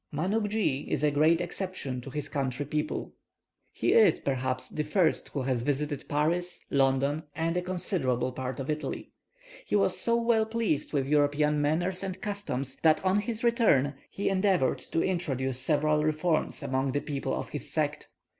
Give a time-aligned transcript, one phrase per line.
[0.11, 3.13] Manuckjee is a great exception to his country people.
[3.71, 8.71] He is, perhaps, the first who has visited Paris, London, and a considerable part of
[8.71, 9.11] Italy.
[9.63, 14.27] He was so well pleased with European manners and customs, that on his return he
[14.27, 18.07] endeavoured to introduce several reforms among the people of his sect.